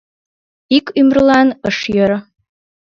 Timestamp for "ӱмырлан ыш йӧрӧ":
0.99-2.19